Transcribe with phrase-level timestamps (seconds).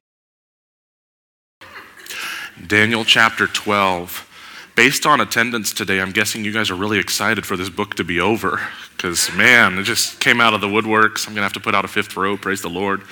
[2.65, 4.29] Daniel chapter 12.
[4.77, 8.05] Based on attendance today, I'm guessing you guys are really excited for this book to
[8.05, 8.61] be over.
[8.97, 11.27] Because, man, it just came out of the woodworks.
[11.27, 12.37] I'm going to have to put out a fifth row.
[12.37, 13.03] Praise the Lord.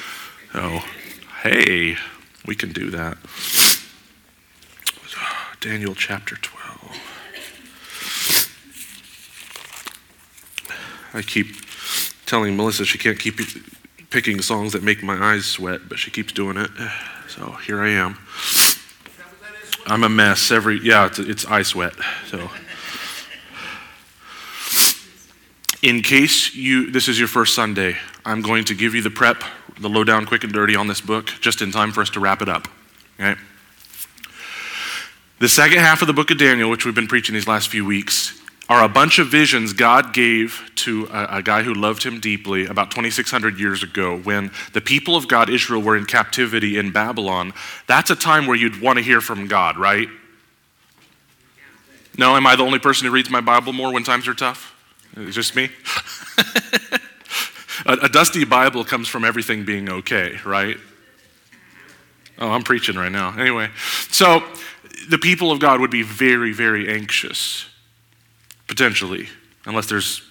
[0.54, 0.86] Oh,
[1.42, 1.96] hey,
[2.46, 3.18] we can do that.
[5.60, 6.96] Daniel chapter 12.
[11.12, 11.48] I keep
[12.24, 13.38] telling Melissa she can't keep
[14.08, 16.70] picking songs that make my eyes sweat, but she keeps doing it.
[17.28, 18.16] So here I am.
[19.86, 21.92] I'm a mess every, yeah, it's, it's eye sweat.
[22.26, 22.50] So,
[25.82, 29.42] in case you, this is your first Sunday, I'm going to give you the prep,
[29.78, 32.40] the lowdown, quick and dirty on this book, just in time for us to wrap
[32.40, 32.68] it up.
[33.18, 33.38] Okay?
[35.40, 37.82] The second half of the book of Daniel, which we've been preaching these last few
[37.82, 42.20] weeks, are a bunch of visions God gave to a, a, guy who loved him
[42.20, 46.92] deeply about 2,600 years ago when the people of God, Israel, were in captivity in
[46.92, 47.54] Babylon.
[47.86, 50.08] That's a time where you'd want to hear from God, right?
[52.18, 54.76] No, am I the only person who reads my Bible more when times are tough?
[55.16, 55.70] It's just me?
[57.86, 60.76] a, a dusty Bible comes from everything being okay, right?
[62.38, 63.34] Oh, I'm preaching right now.
[63.38, 63.70] Anyway,
[64.10, 64.42] so
[65.08, 67.66] the people of God would be very, very anxious,
[68.66, 69.28] potentially,
[69.64, 70.22] unless there's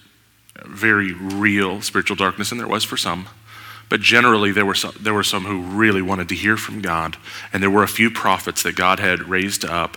[0.64, 3.28] very real spiritual darkness, and there was for some.
[3.88, 7.16] But generally, there were, some, there were some who really wanted to hear from God,
[7.52, 9.96] and there were a few prophets that God had raised up.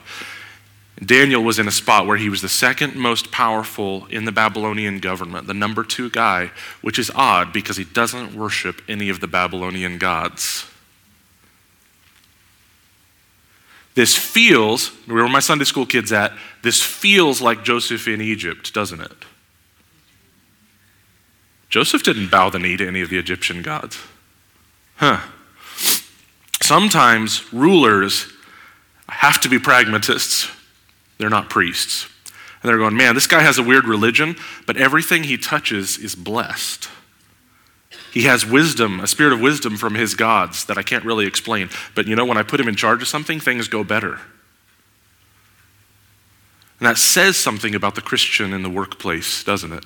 [1.04, 5.00] Daniel was in a spot where he was the second most powerful in the Babylonian
[5.00, 9.28] government, the number two guy, which is odd because he doesn't worship any of the
[9.28, 10.70] Babylonian gods.
[13.96, 18.74] This feels, where were my Sunday school kids at, this feels like Joseph in Egypt,
[18.74, 19.12] doesn't it?
[21.70, 24.00] Joseph didn't bow the knee to any of the Egyptian gods.
[24.96, 25.20] Huh.
[26.62, 28.32] Sometimes rulers
[29.10, 30.50] have to be pragmatists.
[31.18, 32.08] They're not priests.
[32.62, 36.16] And they're going, man, this guy has a weird religion, but everything he touches is
[36.16, 36.90] blessed.
[38.14, 41.72] He has wisdom, a spirit of wisdom from his gods that I can't really explain.
[41.96, 44.20] But you know, when I put him in charge of something, things go better.
[46.80, 49.86] And that says something about the Christian in the workplace, doesn't it?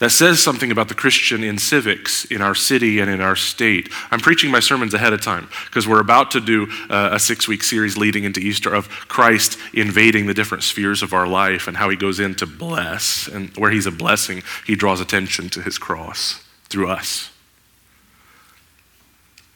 [0.00, 3.90] That says something about the Christian in civics, in our city, and in our state.
[4.10, 7.46] I'm preaching my sermons ahead of time because we're about to do uh, a six
[7.46, 11.76] week series leading into Easter of Christ invading the different spheres of our life and
[11.76, 13.28] how he goes in to bless.
[13.28, 17.30] And where he's a blessing, he draws attention to his cross through us.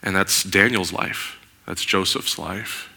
[0.03, 2.87] And that's Daniel's life, that's Joseph's life.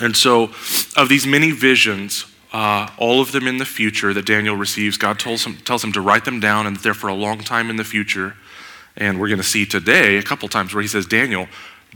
[0.00, 0.52] And so,
[0.96, 4.96] of these many visions, uh, all of them in the future that Daniel receives.
[4.96, 7.70] God tells him, tells him to write them down and they're for a long time
[7.70, 8.36] in the future.
[8.96, 11.46] And we're going to see today a couple times where he says, Daniel,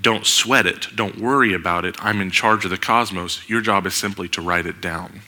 [0.01, 0.89] don't sweat it.
[0.95, 1.97] Don't worry about it.
[1.99, 3.49] I'm in charge of the cosmos.
[3.49, 5.23] Your job is simply to write it down.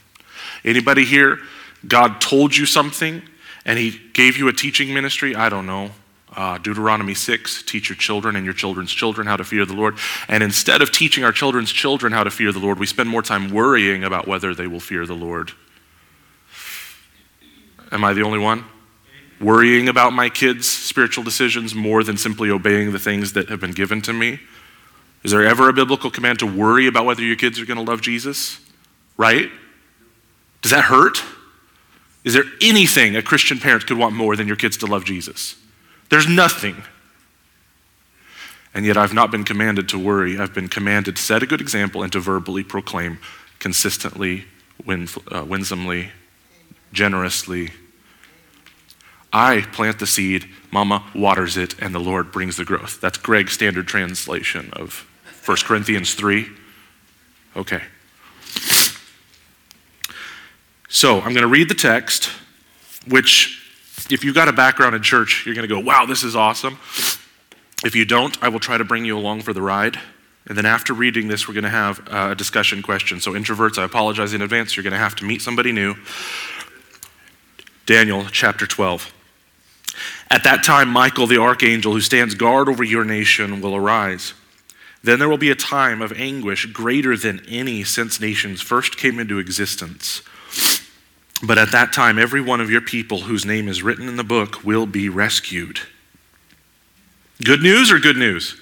[0.64, 1.38] Anybody here,
[1.86, 3.22] God told you something
[3.64, 5.34] and he gave you a teaching ministry?
[5.34, 5.90] I don't know
[6.36, 9.98] uh, Deuteronomy 6 teach your children and your children's children how to fear the Lord.
[10.28, 13.22] And instead of teaching our children's children how to fear the Lord, we spend more
[13.22, 15.52] time worrying about whether they will fear the Lord.
[17.92, 18.64] Am I the only one?
[19.40, 23.72] Worrying about my kids' spiritual decisions more than simply obeying the things that have been
[23.72, 24.40] given to me?
[25.22, 27.90] Is there ever a biblical command to worry about whether your kids are going to
[27.90, 28.60] love Jesus?
[29.16, 29.50] Right?
[30.60, 31.22] Does that hurt?
[32.24, 35.56] Is there anything a Christian parent could want more than your kids to love Jesus?
[36.10, 36.82] There's nothing.
[38.74, 40.38] And yet I've not been commanded to worry.
[40.38, 43.18] I've been commanded to set a good example and to verbally proclaim
[43.60, 44.44] consistently,
[44.86, 46.10] uh, winsomely,
[46.92, 47.70] generously.
[49.32, 53.00] I plant the seed, Mama waters it, and the Lord brings the growth.
[53.00, 55.08] That's Greg's standard translation of
[55.44, 56.48] 1 Corinthians 3.
[57.56, 57.82] Okay.
[60.88, 62.30] So I'm going to read the text,
[63.08, 63.63] which
[64.10, 66.78] if you've got a background in church, you're going to go, wow, this is awesome.
[67.84, 69.98] If you don't, I will try to bring you along for the ride.
[70.46, 73.20] And then after reading this, we're going to have uh, a discussion question.
[73.20, 74.76] So, introverts, I apologize in advance.
[74.76, 75.94] You're going to have to meet somebody new.
[77.86, 79.12] Daniel chapter 12.
[80.30, 84.34] At that time, Michael, the archangel who stands guard over your nation, will arise.
[85.02, 89.18] Then there will be a time of anguish greater than any since nations first came
[89.18, 90.22] into existence.
[91.42, 94.24] But at that time, every one of your people whose name is written in the
[94.24, 95.80] book will be rescued.
[97.42, 98.58] Good news or good news?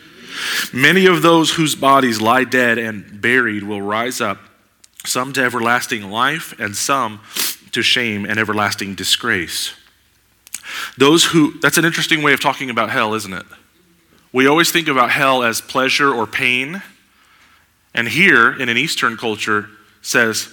[0.73, 4.39] Many of those whose bodies lie dead and buried will rise up,
[5.05, 7.21] some to everlasting life, and some
[7.73, 9.75] to shame and everlasting disgrace.
[10.97, 13.47] Those who, that's an interesting way of talking about hell, isn't it?
[14.33, 16.83] We always think about hell as pleasure or pain.
[17.95, 19.69] And here, in an Eastern culture,
[20.01, 20.49] says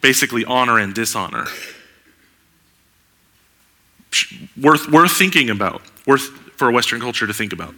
[0.00, 1.46] basically honor and dishonor.
[4.60, 7.74] Worth, worth thinking about, worth for a Western culture to think about.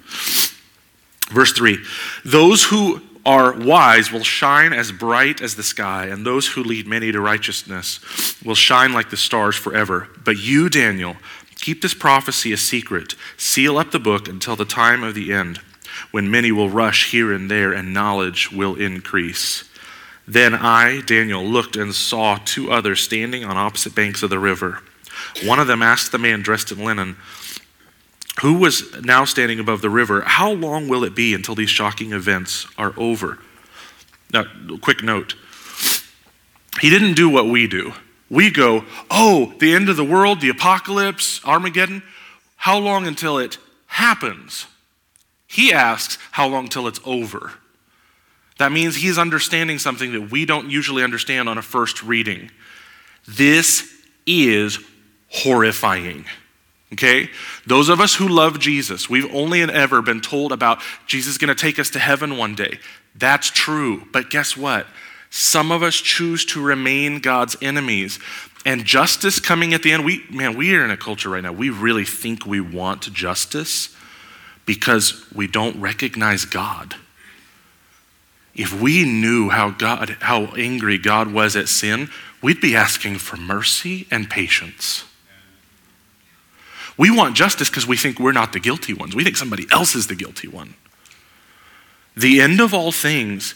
[1.31, 1.79] Verse 3
[2.25, 6.87] Those who are wise will shine as bright as the sky, and those who lead
[6.87, 8.01] many to righteousness
[8.43, 10.09] will shine like the stars forever.
[10.25, 11.17] But you, Daniel,
[11.57, 15.61] keep this prophecy a secret, seal up the book until the time of the end,
[16.11, 19.68] when many will rush here and there, and knowledge will increase.
[20.29, 24.83] Then I, Daniel, looked and saw two others standing on opposite banks of the river.
[25.43, 27.17] One of them asked the man dressed in linen,
[28.43, 32.13] who was now standing above the river, How long will it be until these shocking
[32.13, 33.39] events are over?
[34.33, 34.45] Now,
[34.83, 35.35] quick note.
[36.83, 37.95] He didn't do what we do.
[38.29, 42.03] We go, Oh, the end of the world, the apocalypse, Armageddon.
[42.57, 44.67] How long until it happens?
[45.47, 47.55] He asks, How long till it's over?
[48.59, 52.51] That means he's understanding something that we don't usually understand on a first reading.
[53.27, 53.91] This
[54.27, 54.79] is
[55.31, 56.25] horrifying.
[56.93, 57.29] Okay?
[57.67, 61.39] Those of us who love Jesus, we've only and ever been told about Jesus is
[61.39, 62.79] going to take us to heaven one day.
[63.15, 64.05] That's true.
[64.13, 64.87] But guess what?
[65.31, 68.19] Some of us choose to remain God's enemies.
[68.65, 71.53] And justice coming at the end, we man, we are in a culture right now.
[71.53, 73.95] We really think we want justice
[74.67, 76.95] because we don't recognize God.
[78.59, 82.11] If we knew how God how angry God was at sin,
[82.43, 85.05] we'd be asking for mercy and patience.
[86.99, 89.15] We want justice because we think we're not the guilty ones.
[89.15, 90.75] We think somebody else is the guilty one.
[92.17, 93.55] The end of all things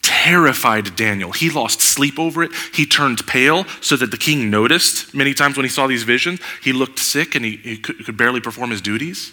[0.00, 1.32] terrified Daniel.
[1.32, 2.50] He lost sleep over it.
[2.72, 6.40] He turned pale so that the king noticed many times when he saw these visions.
[6.62, 9.32] He looked sick and he, he could, could barely perform his duties.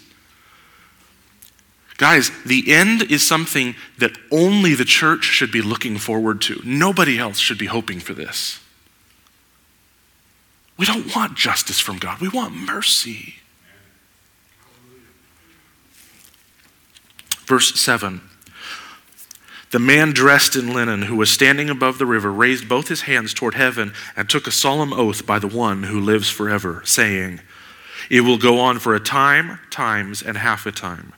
[1.98, 6.62] Guys, the end is something that only the church should be looking forward to.
[6.64, 8.60] Nobody else should be hoping for this.
[10.78, 13.34] We don't want justice from God, we want mercy.
[17.46, 18.20] Verse 7
[19.72, 23.34] The man dressed in linen who was standing above the river raised both his hands
[23.34, 27.40] toward heaven and took a solemn oath by the one who lives forever, saying,
[28.08, 31.12] It will go on for a time, times, and half a time.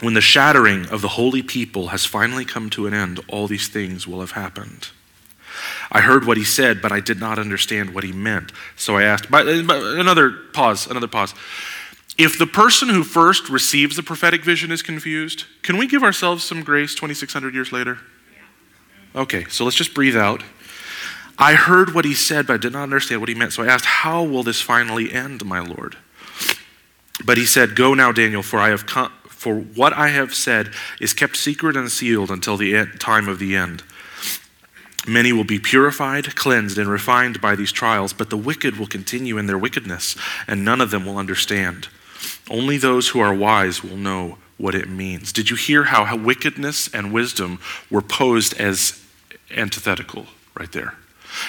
[0.00, 3.68] When the shattering of the holy people has finally come to an end, all these
[3.68, 4.90] things will have happened.
[5.90, 8.52] I heard what he said, but I did not understand what he meant.
[8.76, 11.34] So I asked, but, another pause, another pause.
[12.18, 16.44] If the person who first receives the prophetic vision is confused, can we give ourselves
[16.44, 17.98] some grace 2,600 years later?
[19.14, 20.42] Okay, so let's just breathe out.
[21.38, 23.52] I heard what he said, but I did not understand what he meant.
[23.52, 25.96] So I asked, How will this finally end, my Lord?
[27.24, 30.70] But he said, Go now, Daniel, for I have come, for what I have said
[31.00, 33.82] is kept secret and sealed until the time of the end.
[35.06, 39.38] Many will be purified, cleansed, and refined by these trials, but the wicked will continue
[39.38, 40.16] in their wickedness,
[40.48, 41.88] and none of them will understand.
[42.50, 45.32] Only those who are wise will know what it means.
[45.32, 47.60] Did you hear how, how wickedness and wisdom
[47.90, 49.00] were posed as
[49.54, 50.26] antithetical
[50.58, 50.94] right there?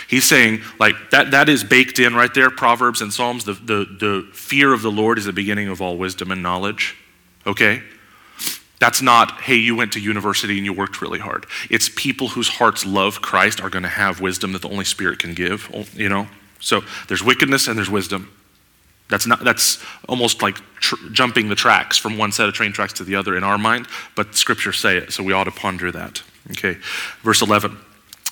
[0.08, 3.46] He's saying, like, that, that is baked in right there, Proverbs and Psalms.
[3.46, 6.96] The, the, the fear of the Lord is the beginning of all wisdom and knowledge.
[7.48, 7.82] Okay?
[8.80, 11.48] That's not, hey, you went to university and you worked really hard.
[11.70, 15.18] It's people whose hearts love Christ are going to have wisdom that the Holy Spirit
[15.18, 16.28] can give, oh, you know?
[16.60, 18.32] So there's wickedness and there's wisdom.
[19.10, 22.94] That's, not, that's almost like tr- jumping the tracks from one set of train tracks
[22.94, 25.92] to the other in our mind, but scriptures say it, so we ought to ponder
[25.92, 26.22] that.
[26.52, 26.78] Okay,
[27.24, 27.78] verse 11.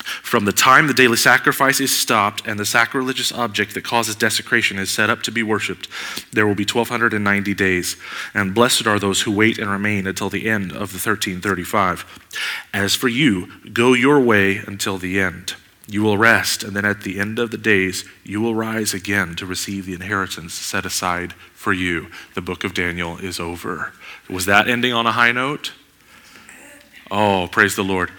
[0.06, 4.78] From the time the daily sacrifice is stopped and the sacrilegious object that causes desecration
[4.78, 5.88] is set up to be worshipped,
[6.32, 7.96] there will be 1290 days.
[8.32, 12.04] And blessed are those who wait and remain until the end of the 1335.
[12.72, 15.54] As for you, go your way until the end.
[15.88, 19.36] You will rest, and then at the end of the days, you will rise again
[19.36, 22.08] to receive the inheritance set aside for you.
[22.34, 23.92] The book of Daniel is over.
[24.28, 25.72] Was that ending on a high note?
[27.08, 28.10] Oh, praise the Lord.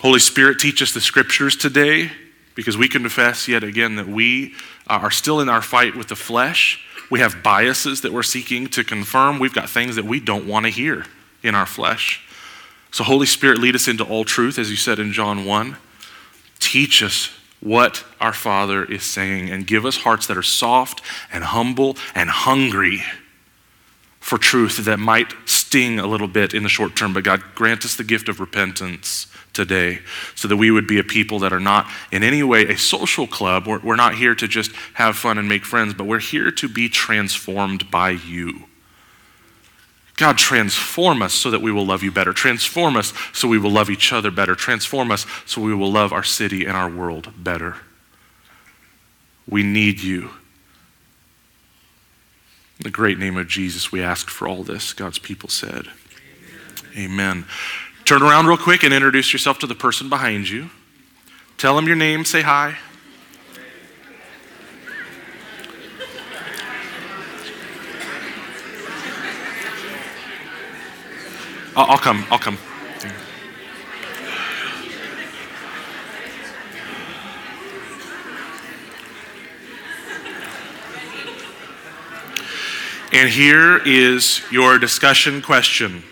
[0.00, 2.10] Holy Spirit, teach us the scriptures today
[2.54, 4.54] because we confess yet again that we
[4.86, 6.82] uh, are still in our fight with the flesh.
[7.10, 9.38] We have biases that we're seeking to confirm.
[9.38, 11.04] We've got things that we don't want to hear
[11.42, 12.26] in our flesh.
[12.92, 15.76] So, Holy Spirit, lead us into all truth, as you said in John 1.
[16.60, 17.28] Teach us
[17.60, 22.30] what our Father is saying and give us hearts that are soft and humble and
[22.30, 23.02] hungry
[24.18, 25.34] for truth that might
[25.70, 28.40] sting a little bit in the short term, but God, grant us the gift of
[28.40, 30.00] repentance today
[30.34, 33.24] so that we would be a people that are not in any way a social
[33.24, 33.68] club.
[33.68, 36.68] We're, we're not here to just have fun and make friends, but we're here to
[36.68, 38.64] be transformed by you.
[40.16, 42.32] God, transform us so that we will love you better.
[42.32, 44.56] Transform us so we will love each other better.
[44.56, 47.76] Transform us so we will love our city and our world better.
[49.48, 50.30] We need you.
[52.80, 54.94] In the great name of Jesus, we ask for all this.
[54.94, 55.88] God's people said,
[56.96, 57.10] Amen.
[57.10, 57.44] Amen.
[58.06, 60.70] Turn around real quick and introduce yourself to the person behind you.
[61.58, 62.78] Tell them your name, say hi.
[71.76, 72.24] I'll, come.
[72.30, 72.56] I'll come.
[83.12, 86.04] And here is your discussion question.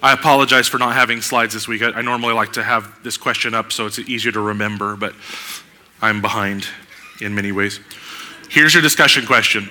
[0.00, 1.82] I apologize for not having slides this week.
[1.82, 5.12] I, I, normally like to have this question up so it's easier to remember, but
[6.00, 6.68] I'm behind
[7.20, 7.80] in many ways.
[8.48, 9.68] Here's your discussion question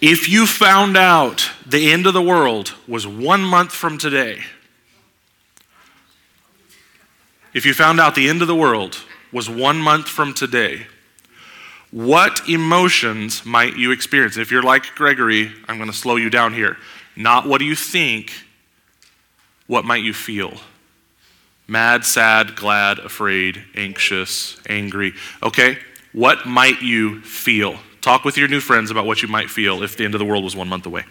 [0.00, 4.44] if you found out the end of the world was one month from today,
[7.52, 8.98] if you found out the end of the world
[9.32, 10.86] was one month from today,
[11.90, 14.36] what emotions might you experience?
[14.36, 16.76] If you're like Gregory, I'm going to slow you down here.
[17.16, 18.32] Not what do you think,
[19.66, 20.54] what might you feel?
[21.66, 25.14] Mad, sad, glad, afraid, anxious, angry.
[25.42, 25.78] Okay?
[26.12, 27.78] What might you feel?
[28.00, 30.24] Talk with your new friends about what you might feel if the end of the
[30.24, 31.04] world was one month away.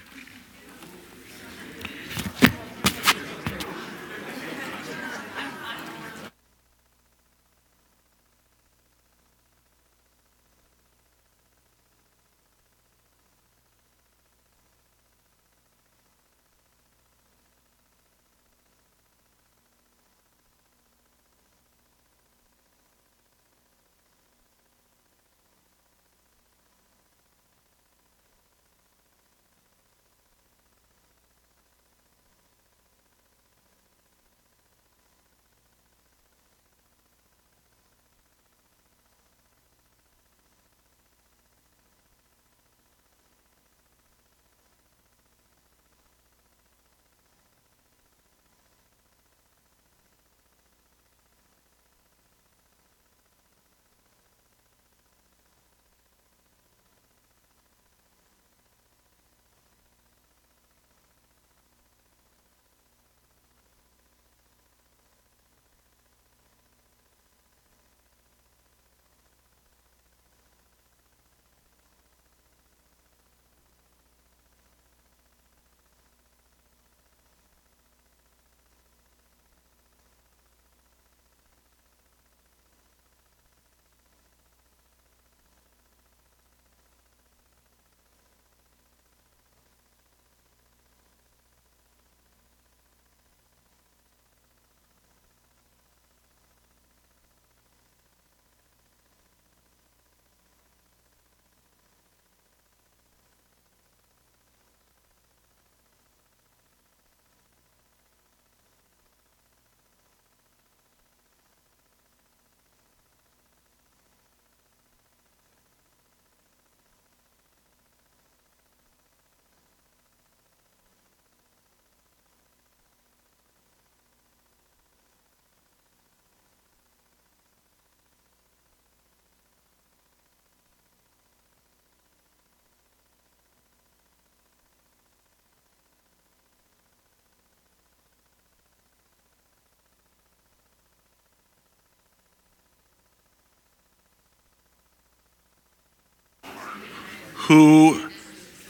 [147.48, 148.10] Who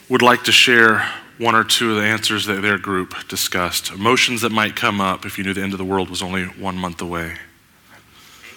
[0.10, 3.90] would like to share one or two of the answers that their group discussed?
[3.90, 6.44] Emotions that might come up if you knew the end of the world was only
[6.44, 7.38] one month away.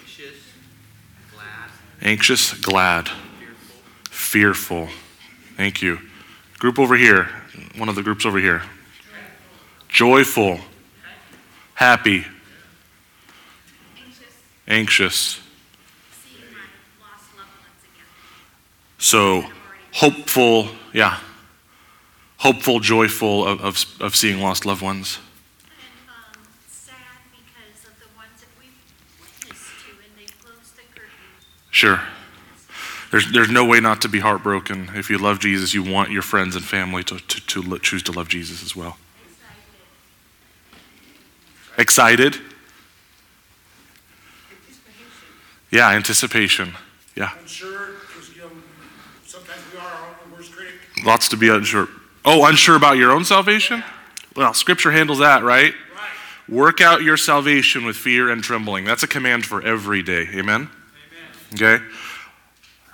[0.02, 0.34] Anxious,
[1.32, 1.70] glad.
[2.02, 3.08] Anxious, glad.
[4.10, 4.87] Fearful.
[4.87, 4.88] Fearful.
[5.56, 6.00] Thank you.
[6.58, 7.28] Group over here.
[7.76, 8.62] One of the groups over here.
[9.88, 10.58] Joyful.
[11.75, 12.26] Happy.
[13.96, 14.26] Anxious.
[14.66, 15.40] Anxious.
[16.10, 16.58] Seeing my
[17.06, 18.04] lost loved ones again.
[18.98, 19.44] So,
[19.99, 21.19] hopeful, yeah,
[22.38, 25.19] hopeful, joyful of, of, of seeing lost loved ones.
[25.64, 26.97] And um, sad
[27.33, 28.71] because of the ones that we've
[29.21, 31.11] witnessed to and they've closed the curtain.
[31.71, 32.00] Sure.
[33.11, 34.90] There's, there's no way not to be heartbroken.
[34.95, 38.02] If you love Jesus, you want your friends and family to, to, to lo- choose
[38.05, 38.99] to love Jesus as well.
[41.78, 42.38] Excited?
[45.71, 46.75] Yeah, anticipation.
[47.17, 47.31] Yeah.
[47.40, 48.50] unsure, because, you know,
[49.25, 50.75] sometimes we are our own worst critic.
[51.08, 51.88] Lots to be unsure.
[52.22, 53.82] Oh, unsure about your own salvation?
[54.36, 55.72] Well, Scripture handles that, right?
[55.72, 56.10] right?
[56.50, 58.84] Work out your salvation with fear and trembling.
[58.84, 60.28] That's a command for every day.
[60.34, 60.68] Amen?
[61.54, 61.82] Okay?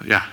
[0.07, 0.29] Yeah.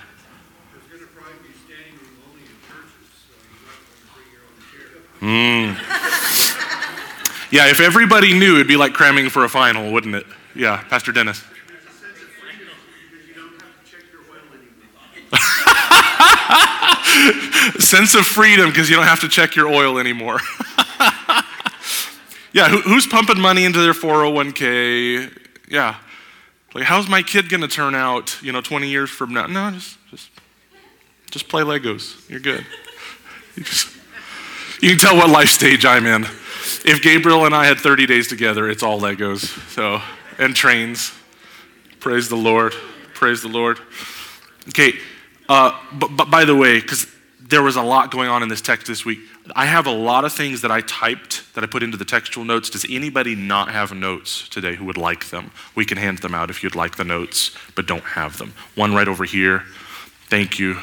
[0.70, 4.30] There's gonna probably be standing room only in churches, so you might want to bring
[4.30, 5.74] your own chair.
[5.74, 7.50] Hmm.
[7.50, 10.26] Yeah, if everybody knew, it'd be like cramming for a final, wouldn't it?
[10.54, 11.42] Yeah, Pastor Dennis.
[17.78, 20.40] Sense of freedom because you don't have to check your oil anymore.
[22.52, 25.38] yeah, who, who's pumping money into their 401k?
[25.68, 25.96] Yeah.
[26.74, 29.46] Like, how's my kid going to turn out, you know, 20 years from now?
[29.46, 30.30] No, just, just,
[31.30, 32.28] just play Legos.
[32.28, 32.66] You're good.
[33.54, 33.94] You, just,
[34.80, 36.22] you can tell what life stage I'm in.
[36.22, 39.44] If Gabriel and I had 30 days together, it's all Legos.
[39.68, 40.00] So,
[40.38, 41.12] and trains.
[42.00, 42.72] Praise the Lord.
[43.12, 43.78] Praise the Lord.
[44.68, 44.94] Okay,
[45.52, 47.06] uh, but, but by the way, because
[47.38, 49.18] there was a lot going on in this text this week,
[49.54, 52.46] I have a lot of things that I typed that I put into the textual
[52.46, 52.70] notes.
[52.70, 55.50] Does anybody not have notes today who would like them?
[55.74, 58.54] We can hand them out if you'd like the notes, but don't have them.
[58.76, 59.64] One right over here.
[60.30, 60.78] Thank you.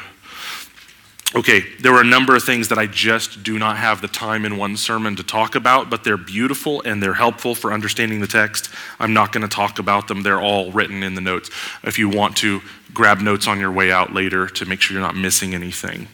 [1.32, 4.44] Okay, there were a number of things that I just do not have the time
[4.44, 8.26] in one sermon to talk about, but they're beautiful and they're helpful for understanding the
[8.26, 8.68] text.
[8.98, 11.48] I'm not going to talk about them, they're all written in the notes.
[11.84, 12.60] If you want to,
[12.92, 16.08] grab notes on your way out later to make sure you're not missing anything.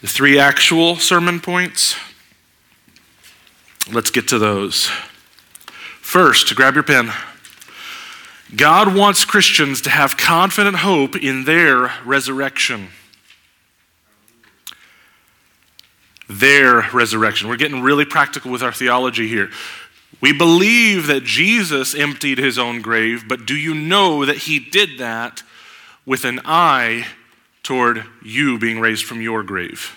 [0.00, 1.94] The three actual sermon points,
[3.92, 4.86] let's get to those.
[6.00, 7.12] First, grab your pen.
[8.56, 12.88] God wants Christians to have confident hope in their resurrection.
[16.30, 17.48] Their resurrection.
[17.48, 19.50] We're getting really practical with our theology here.
[20.20, 24.98] We believe that Jesus emptied his own grave, but do you know that he did
[24.98, 25.42] that
[26.06, 27.06] with an eye
[27.62, 29.96] toward you being raised from your grave?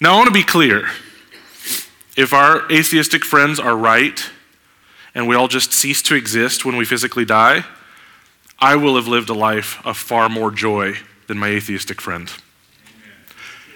[0.00, 0.88] Now, I want to be clear.
[2.16, 4.28] If our atheistic friends are right
[5.14, 7.64] and we all just cease to exist when we physically die,
[8.58, 12.30] I will have lived a life of far more joy than my atheistic friend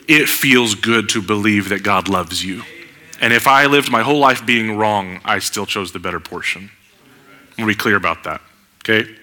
[0.08, 2.62] it feels good to believe that God loves you.
[3.20, 6.70] And if I lived my whole life being wrong, I still chose the better portion.
[7.56, 8.40] I'm be clear about that,
[8.80, 9.14] okay?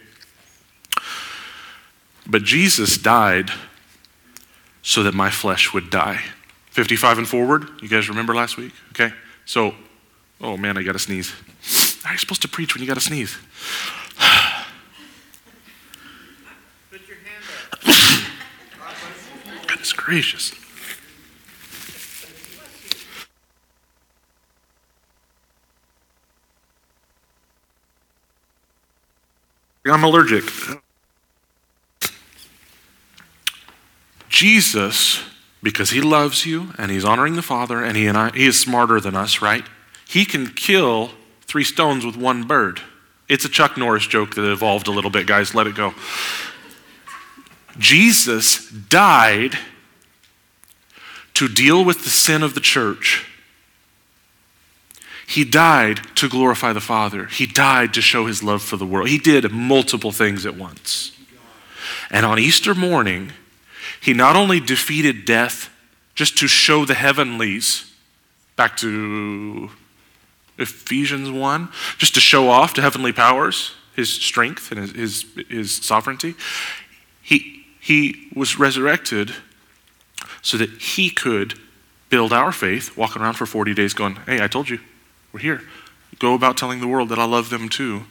[2.25, 3.51] But Jesus died
[4.81, 6.21] so that my flesh would die.
[6.71, 8.71] 55 and forward, you guys remember last week?
[8.91, 9.13] Okay?
[9.45, 9.73] So,
[10.39, 11.33] oh man, I got to sneeze.
[12.03, 13.35] How are you supposed to preach when you got to sneeze?
[16.89, 19.67] Put your hand up.
[19.67, 20.53] Goodness gracious.
[29.85, 30.43] I'm allergic.
[34.27, 35.21] Jesus,
[35.63, 38.59] because he loves you and he's honoring the Father and he, and I, he is
[38.59, 39.65] smarter than us, right?
[40.07, 41.11] He can kill
[41.41, 42.81] three stones with one bird.
[43.27, 45.53] It's a Chuck Norris joke that evolved a little bit, guys.
[45.53, 45.93] Let it go.
[47.77, 49.57] Jesus died
[51.35, 53.28] to deal with the sin of the church.
[55.29, 57.27] He died to glorify the Father.
[57.27, 59.09] He died to show his love for the world.
[59.09, 61.15] He did multiple things at once.
[62.09, 63.33] And on Easter morning,
[64.01, 65.69] he not only defeated death
[66.15, 67.93] just to show the heavenlies,
[68.55, 69.69] back to
[70.57, 75.71] Ephesians 1, just to show off to heavenly powers his strength and his, his, his
[75.75, 76.33] sovereignty.
[77.21, 79.35] He, he was resurrected
[80.41, 81.53] so that he could
[82.09, 84.79] build our faith, walking around for 40 days going, Hey, I told you,
[85.33, 85.61] we're here.
[86.19, 88.03] Go about telling the world that I love them too.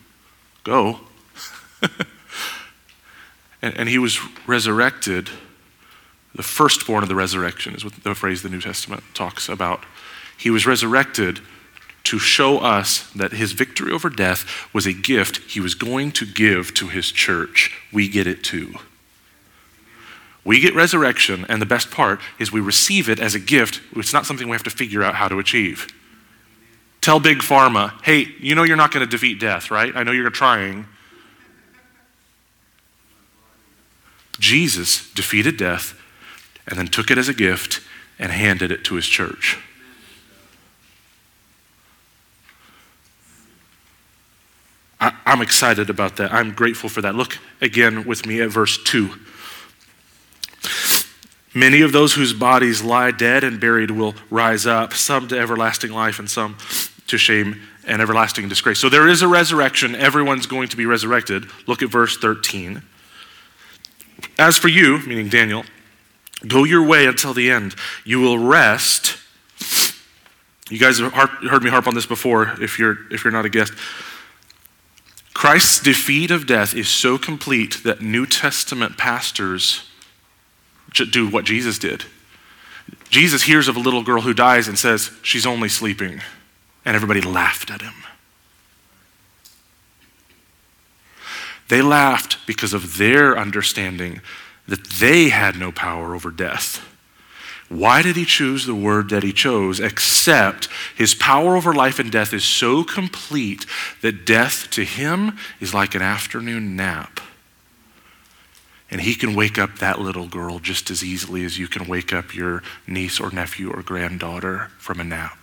[0.65, 1.01] Go.
[3.63, 5.29] and, and he was resurrected.
[6.35, 9.85] The firstborn of the resurrection is what the phrase the New Testament talks about.
[10.37, 11.41] He was resurrected
[12.05, 16.25] to show us that his victory over death was a gift he was going to
[16.25, 17.77] give to his church.
[17.93, 18.75] We get it too.
[20.45, 23.83] We get resurrection, and the best part is we receive it as a gift.
[23.95, 25.89] It's not something we have to figure out how to achieve.
[27.09, 29.97] Tell Big Pharma, hey, you know you're not going to defeat death, right?
[29.97, 30.85] I know you're trying.
[34.39, 35.99] Jesus defeated death
[36.67, 37.81] and then took it as a gift
[38.19, 39.57] and handed it to his church.
[45.01, 46.31] I, I'm excited about that.
[46.31, 47.15] I'm grateful for that.
[47.15, 49.15] Look again with me at verse 2.
[51.55, 55.91] Many of those whose bodies lie dead and buried will rise up, some to everlasting
[55.91, 56.59] life and some
[57.09, 58.79] to shame and everlasting disgrace.
[58.79, 59.95] So there is a resurrection.
[59.95, 61.47] Everyone's going to be resurrected.
[61.67, 62.83] Look at verse 13.
[64.39, 65.65] As for you, meaning Daniel,
[66.47, 67.75] go your way until the end.
[68.05, 69.17] You will rest.
[70.71, 73.51] You guys have heard me harp on this before if you're, if you're not a
[73.51, 73.73] guest.
[75.35, 79.89] Christ's defeat of death is so complete that New Testament pastors
[80.93, 82.05] do what Jesus did.
[83.09, 86.21] Jesus hears of a little girl who dies and says, She's only sleeping.
[86.89, 87.93] And everybody laughed at him.
[91.69, 94.23] They laughed because of their understanding
[94.67, 96.83] that they had no power over death.
[97.69, 99.81] Why did he choose the word that he chose?
[99.81, 103.67] Except his power over life and death is so complete
[104.01, 107.21] that death to him is like an afternoon nap.
[108.91, 112.15] And he can wake up that little girl just as easily as you can wake
[112.15, 115.38] up your niece or nephew or granddaughter from a nap.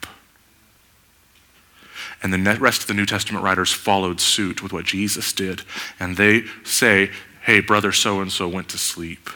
[2.25, 5.61] And the rest of the New Testament writers followed suit with what Jesus did.
[5.99, 7.11] And they say,
[7.43, 9.29] hey, brother so and so went to sleep.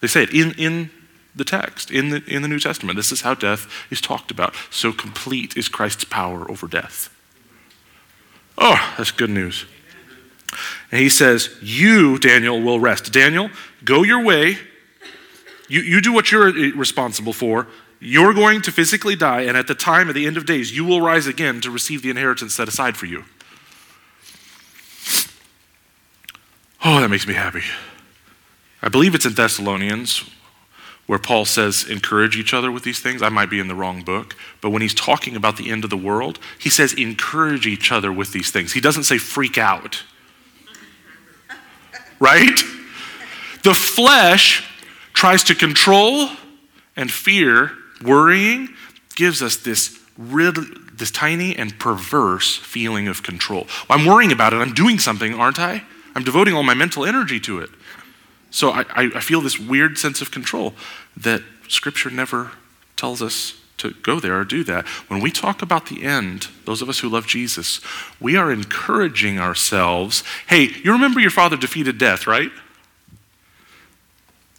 [0.00, 0.88] They say it in, in
[1.36, 2.96] the text, in the, in the New Testament.
[2.96, 4.54] This is how death is talked about.
[4.70, 7.14] So complete is Christ's power over death.
[8.56, 9.66] Oh, that's good news.
[10.90, 13.12] And he says, You, Daniel, will rest.
[13.12, 13.50] Daniel,
[13.84, 14.56] go your way.
[15.68, 17.68] You, you do what you're responsible for.
[18.04, 20.84] You're going to physically die, and at the time of the end of days, you
[20.84, 23.22] will rise again to receive the inheritance set aside for you.
[26.84, 27.62] Oh, that makes me happy.
[28.82, 30.28] I believe it's in Thessalonians
[31.06, 33.22] where Paul says, encourage each other with these things.
[33.22, 35.90] I might be in the wrong book, but when he's talking about the end of
[35.90, 38.72] the world, he says, encourage each other with these things.
[38.72, 40.02] He doesn't say freak out
[42.18, 42.60] right?
[43.62, 44.68] The flesh
[45.12, 46.30] tries to control
[46.96, 47.70] and fear,
[48.02, 48.68] worrying,
[49.14, 53.66] gives us this really, this tiny and perverse feeling of control.
[53.88, 54.56] Well, I'm worrying about it.
[54.56, 55.82] I'm doing something, aren't I?
[56.14, 57.70] I'm devoting all my mental energy to it.
[58.50, 60.74] So I, I feel this weird sense of control
[61.16, 62.52] that Scripture never
[62.96, 64.86] tells us to go there or do that.
[65.08, 67.80] When we talk about the end, those of us who love Jesus,
[68.20, 70.22] we are encouraging ourselves.
[70.46, 72.50] Hey, you remember your father defeated death, right?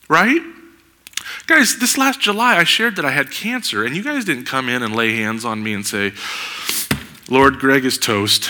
[0.09, 0.41] Right?
[1.45, 4.69] Guys, this last July I shared that I had cancer, and you guys didn't come
[4.69, 6.13] in and lay hands on me and say,
[7.29, 8.49] Lord, Greg is toast.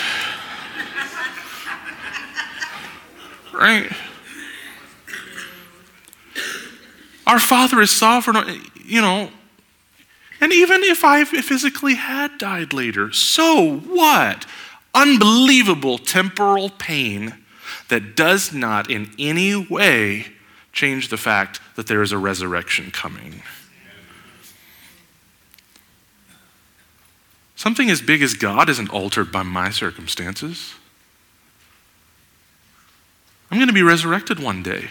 [3.52, 3.90] right?
[7.26, 8.62] Our Father is sovereign.
[8.84, 9.30] You know,
[10.40, 14.46] and even if I physically had died later, so what?
[14.94, 17.34] Unbelievable temporal pain
[17.88, 20.26] that does not in any way
[20.74, 23.42] change the fact that there is a resurrection coming.
[27.56, 30.74] Something as big as God isn't altered by my circumstances.
[33.50, 34.88] I'm going to be resurrected one day.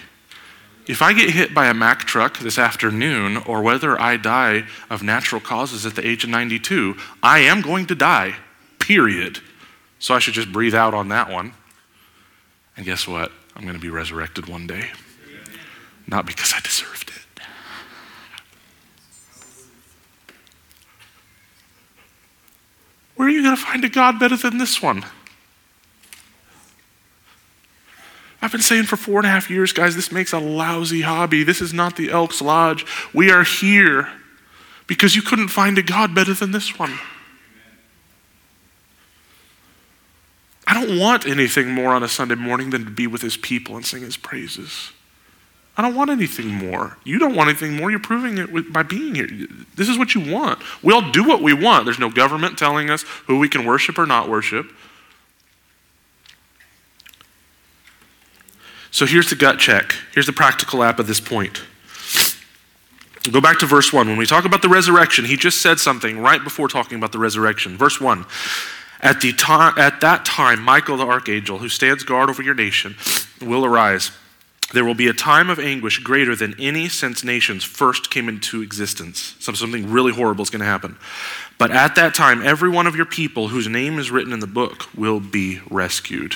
[0.87, 5.03] If I get hit by a Mack truck this afternoon, or whether I die of
[5.03, 8.35] natural causes at the age of 92, I am going to die,
[8.79, 9.39] period.
[9.99, 11.53] So I should just breathe out on that one.
[12.75, 13.31] And guess what?
[13.55, 14.89] I'm going to be resurrected one day.
[16.07, 17.41] Not because I deserved it.
[23.15, 25.05] Where are you going to find a God better than this one?
[28.41, 31.43] I've been saying for four and a half years, guys, this makes a lousy hobby.
[31.43, 32.85] This is not the Elks Lodge.
[33.13, 34.09] We are here
[34.85, 36.99] because you couldn't find a God better than this one.
[40.67, 43.77] I don't want anything more on a Sunday morning than to be with his people
[43.77, 44.91] and sing his praises.
[45.75, 46.97] I don't want anything more.
[47.03, 47.89] You don't want anything more.
[47.89, 49.27] You're proving it with, by being here.
[49.75, 50.59] This is what you want.
[50.83, 51.85] We all do what we want.
[51.85, 54.67] There's no government telling us who we can worship or not worship.
[58.91, 59.95] So here's the gut check.
[60.13, 61.63] Here's the practical app at this point.
[63.31, 64.07] Go back to verse 1.
[64.07, 67.19] When we talk about the resurrection, he just said something right before talking about the
[67.19, 67.77] resurrection.
[67.77, 68.25] Verse 1.
[69.01, 69.33] At, the
[69.77, 72.95] at that time, Michael the archangel, who stands guard over your nation,
[73.41, 74.11] will arise.
[74.73, 78.61] There will be a time of anguish greater than any since nations first came into
[78.61, 79.35] existence.
[79.39, 80.97] something really horrible is going to happen.
[81.59, 84.47] But at that time, every one of your people whose name is written in the
[84.47, 86.35] book will be rescued.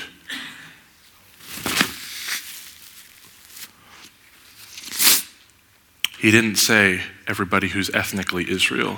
[6.19, 8.97] He didn't say everybody who's ethnically Israel.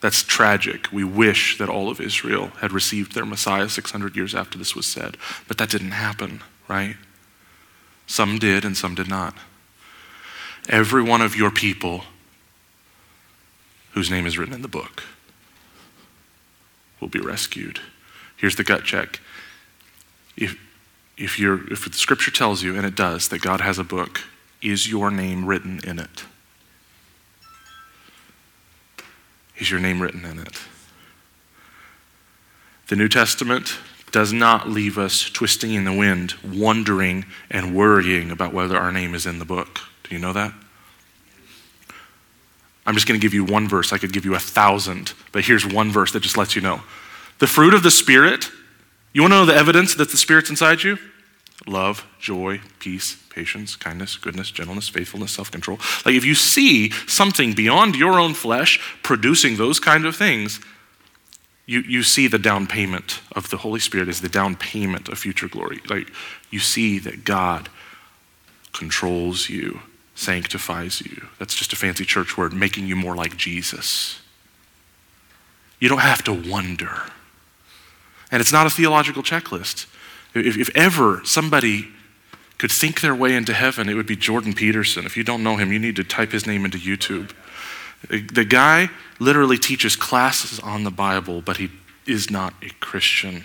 [0.00, 0.92] That's tragic.
[0.92, 4.86] We wish that all of Israel had received their Messiah 600 years after this was
[4.86, 5.16] said,
[5.48, 6.96] but that didn't happen, right?
[8.06, 9.34] Some did and some did not.
[10.68, 12.04] Every one of your people
[13.92, 15.04] whose name is written in the book
[17.00, 17.80] will be rescued.
[18.36, 19.20] Here's the gut check.
[20.36, 20.58] If,
[21.16, 24.22] if, you're, if the scripture tells you, and it does, that God has a book,
[24.60, 26.24] is your name written in it?
[29.58, 30.58] Is your name written in it?
[32.88, 33.78] The New Testament
[34.16, 39.14] does not leave us twisting in the wind, wondering and worrying about whether our name
[39.14, 39.78] is in the book.
[40.04, 40.54] Do you know that?
[42.86, 43.92] I'm just going to give you one verse.
[43.92, 46.80] I could give you a thousand, but here's one verse that just lets you know.
[47.40, 48.50] The fruit of the Spirit,
[49.12, 50.96] you want to know the evidence that the Spirit's inside you?
[51.66, 55.78] Love, joy, peace, patience, kindness, goodness, gentleness, faithfulness, self control.
[56.06, 60.58] Like if you see something beyond your own flesh producing those kind of things,
[61.66, 65.18] you, you see the down payment of the Holy Spirit is the down payment of
[65.18, 65.80] future glory.
[65.90, 66.12] Like
[66.50, 67.68] you see that God
[68.72, 69.80] controls you,
[70.14, 71.26] sanctifies you.
[71.38, 74.20] That's just a fancy church word, making you more like Jesus.
[75.80, 77.02] You don't have to wonder.
[78.30, 79.86] And it's not a theological checklist.
[80.34, 81.88] If, if ever somebody
[82.58, 85.04] could think their way into heaven, it would be Jordan Peterson.
[85.04, 87.32] If you don't know him, you need to type his name into YouTube.
[88.08, 91.70] The guy literally teaches classes on the Bible, but he
[92.06, 93.44] is not a Christian.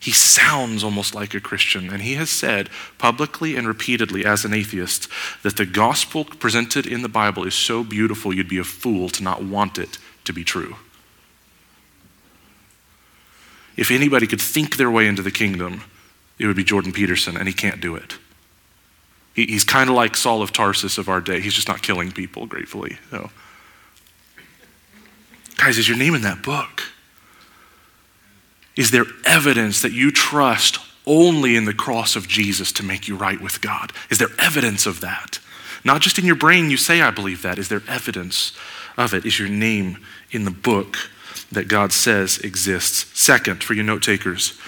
[0.00, 4.54] He sounds almost like a Christian, and he has said publicly and repeatedly as an
[4.54, 5.08] atheist
[5.42, 9.22] that the gospel presented in the Bible is so beautiful you'd be a fool to
[9.22, 10.76] not want it to be true.
[13.76, 15.82] If anybody could think their way into the kingdom,
[16.38, 18.16] it would be Jordan Peterson, and he can't do it.
[19.34, 21.40] he's kind of like Saul of Tarsus of our day.
[21.40, 22.98] He's just not killing people, gratefully.
[23.10, 23.30] So.
[25.60, 26.82] Guys, is your name in that book?
[28.76, 33.14] Is there evidence that you trust only in the cross of Jesus to make you
[33.14, 33.92] right with God?
[34.08, 35.38] Is there evidence of that?
[35.84, 37.58] Not just in your brain, you say, I believe that.
[37.58, 38.56] Is there evidence
[38.96, 39.26] of it?
[39.26, 39.98] Is your name
[40.30, 40.96] in the book
[41.52, 43.06] that God says exists?
[43.20, 44.58] Second, for you note takers,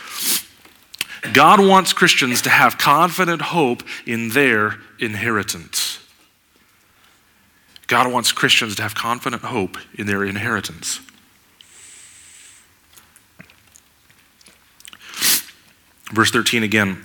[1.32, 5.81] God wants Christians to have confident hope in their inheritance.
[7.86, 11.00] God wants Christians to have confident hope in their inheritance.
[16.12, 17.04] Verse 13 again.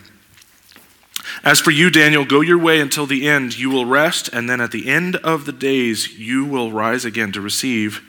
[1.44, 3.58] As for you, Daniel, go your way until the end.
[3.58, 7.32] You will rest, and then at the end of the days, you will rise again
[7.32, 8.02] to receive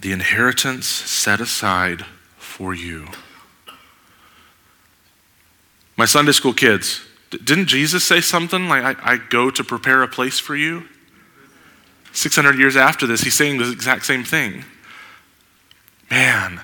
[0.00, 2.06] the inheritance set aside
[2.36, 3.08] for you.
[5.96, 10.08] My Sunday school kids, didn't Jesus say something like, I, I go to prepare a
[10.08, 10.84] place for you?
[12.12, 14.64] 600 years after this, he's saying the exact same thing.
[16.10, 16.62] Man,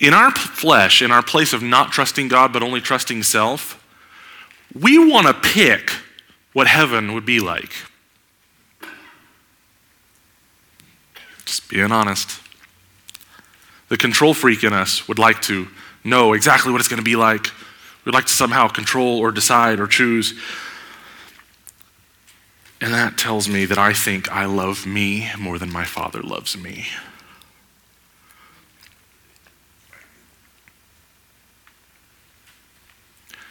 [0.00, 3.78] in our flesh, in our place of not trusting God but only trusting self,
[4.74, 5.90] we want to pick
[6.52, 7.72] what heaven would be like.
[11.44, 12.40] Just being honest.
[13.88, 15.68] The control freak in us would like to
[16.02, 17.46] know exactly what it's going to be like.
[18.04, 20.34] We'd like to somehow control or decide or choose.
[22.80, 26.56] And that tells me that I think I love me more than my father loves
[26.56, 26.86] me.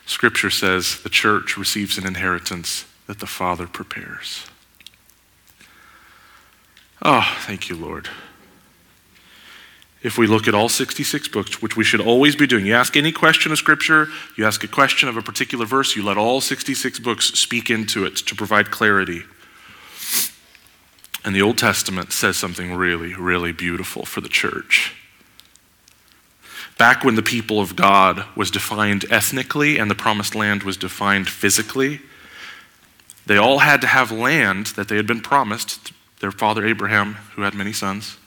[0.06, 4.46] Scripture says the church receives an inheritance that the Father prepares.
[7.02, 8.10] Oh, thank you, Lord.
[10.04, 12.98] If we look at all 66 books, which we should always be doing, you ask
[12.98, 16.42] any question of Scripture, you ask a question of a particular verse, you let all
[16.42, 19.24] 66 books speak into it to provide clarity.
[21.24, 24.96] And the Old Testament says something really, really beautiful for the church.
[26.80, 31.30] Back when the people of God was defined ethnically and the promised land was defined
[31.30, 32.02] physically,
[33.28, 35.92] they all had to have land that they had been promised.
[36.22, 38.18] Their father Abraham, who had many sons,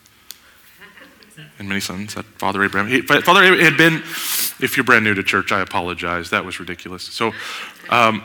[1.59, 2.14] and many sons.
[2.14, 2.88] That Father Abraham.
[2.88, 4.03] He, Father Abraham had been.
[4.61, 6.31] If you're brand new to church, I apologize.
[6.31, 7.03] That was ridiculous.
[7.03, 7.33] So,
[7.90, 8.23] um,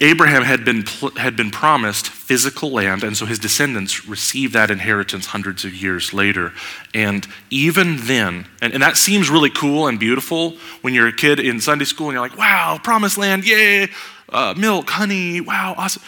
[0.00, 5.26] Abraham had been had been promised physical land, and so his descendants received that inheritance
[5.26, 6.52] hundreds of years later.
[6.94, 11.38] And even then, and, and that seems really cool and beautiful when you're a kid
[11.38, 13.88] in Sunday school and you're like, "Wow, promised land, yay!
[14.30, 16.02] Uh, milk, honey, wow, awesome."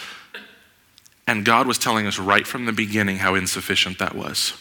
[1.26, 4.54] And God was telling us right from the beginning how insufficient that was.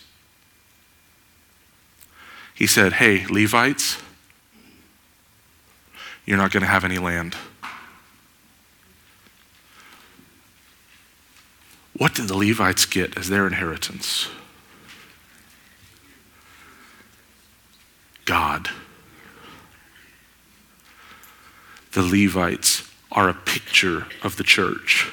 [2.61, 3.97] He said, Hey, Levites,
[6.27, 7.35] you're not going to have any land.
[11.97, 14.29] What did the Levites get as their inheritance?
[18.25, 18.69] God.
[21.93, 25.11] The Levites are a picture of the church.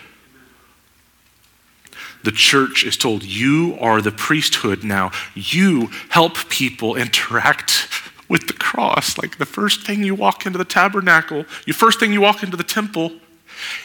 [2.28, 5.12] The church is told, You are the priesthood now.
[5.34, 7.88] You help people interact
[8.28, 9.16] with the cross.
[9.16, 12.58] Like the first thing you walk into the tabernacle, the first thing you walk into
[12.58, 13.12] the temple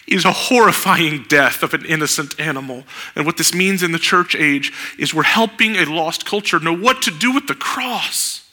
[0.10, 2.84] is a horrifying death of an innocent animal.
[3.16, 6.76] And what this means in the church age is we're helping a lost culture know
[6.76, 8.46] what to do with the cross.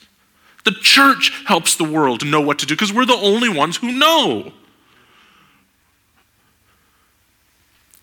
[0.64, 3.90] The church helps the world know what to do because we're the only ones who
[3.90, 4.52] know.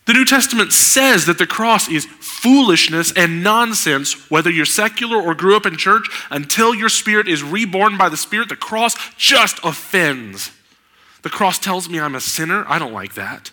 [0.07, 5.35] The New Testament says that the cross is foolishness and nonsense, whether you're secular or
[5.35, 8.47] grew up in church, until your spirit is reborn by the Spirit.
[8.47, 10.51] The cross just offends.
[11.23, 12.63] The cross tells me I'm a sinner.
[12.69, 13.51] I don't like that.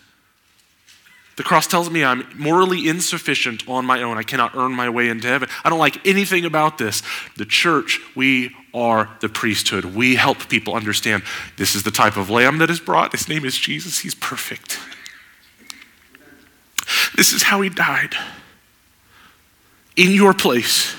[1.35, 4.17] The cross tells me I'm morally insufficient on my own.
[4.17, 5.49] I cannot earn my way into heaven.
[5.65, 7.03] I don't like anything about this.
[7.35, 9.83] The church, we are the priesthood.
[9.83, 11.23] We help people understand
[11.57, 13.11] this is the type of lamb that is brought.
[13.11, 13.99] His name is Jesus.
[13.99, 14.79] He's perfect.
[17.15, 18.15] This is how he died
[19.95, 20.95] in your place.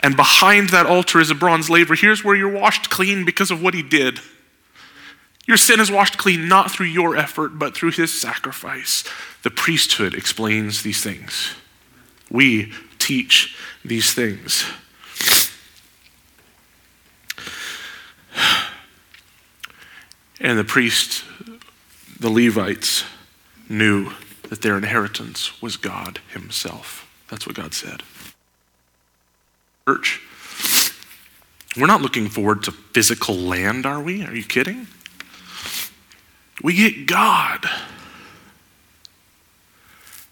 [0.00, 1.94] And behind that altar is a bronze laver.
[1.94, 4.20] Here's where you're washed clean because of what he did.
[5.46, 9.04] Your sin is washed clean not through your effort, but through his sacrifice.
[9.42, 11.54] The priesthood explains these things.
[12.30, 14.64] We teach these things.
[20.38, 21.24] And the priest,
[22.20, 23.04] the Levites,
[23.70, 24.12] knew
[24.48, 27.08] that their inheritance was God Himself.
[27.28, 28.02] That's what God said.
[29.88, 30.20] Church,
[31.76, 34.24] we're not looking forward to physical land, are we?
[34.24, 34.86] Are you kidding?
[36.62, 37.66] We get God,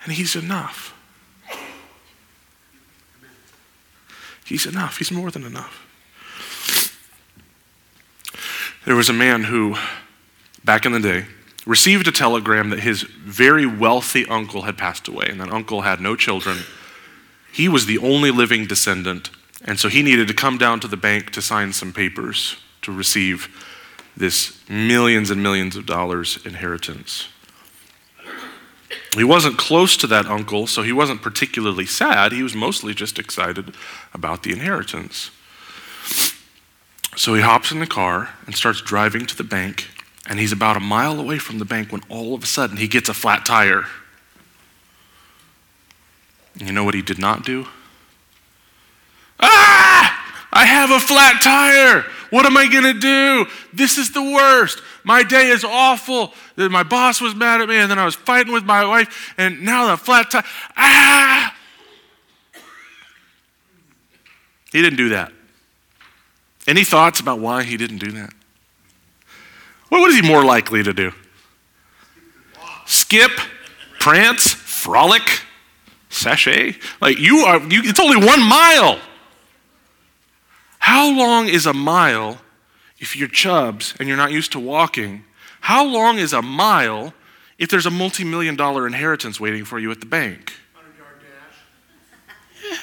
[0.04, 0.92] and He's enough.
[4.44, 4.98] He's enough.
[4.98, 5.80] He's more than enough.
[8.84, 9.76] There was a man who,
[10.64, 11.24] back in the day,
[11.66, 16.00] received a telegram that his very wealthy uncle had passed away, and that uncle had
[16.00, 16.58] no children.
[17.52, 19.30] He was the only living descendant,
[19.64, 22.92] and so he needed to come down to the bank to sign some papers to
[22.92, 23.48] receive
[24.16, 27.28] this millions and millions of dollars inheritance.
[29.16, 32.32] He wasn't close to that uncle, so he wasn't particularly sad.
[32.32, 33.74] He was mostly just excited
[34.12, 35.30] about the inheritance.
[37.16, 39.88] So he hops in the car and starts driving to the bank
[40.26, 42.88] and he's about a mile away from the bank when all of a sudden he
[42.88, 43.84] gets a flat tire.
[46.56, 47.66] You know what he did not do?
[49.40, 50.46] Ah!
[50.52, 52.04] I have a flat tire.
[52.30, 53.46] What am I going to do?
[53.72, 54.80] This is the worst.
[55.02, 56.32] My day is awful.
[56.56, 59.62] My boss was mad at me, and then I was fighting with my wife, and
[59.62, 60.44] now the flat tire.
[60.76, 61.56] Ah!
[64.72, 65.32] He didn't do that.
[66.66, 68.32] Any thoughts about why he didn't do that?
[70.00, 71.12] What is he more likely to do?
[72.86, 73.30] Skip,
[73.98, 75.42] prance, frolic,
[76.10, 76.76] sashay?
[77.00, 78.98] Like you are, you, it's only one mile.
[80.78, 82.38] How long is a mile
[82.98, 85.24] if you're chubs and you're not used to walking?
[85.60, 87.14] How long is a mile
[87.58, 90.52] if there's a multi million dollar inheritance waiting for you at the bank?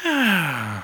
[0.04, 0.84] Yeah.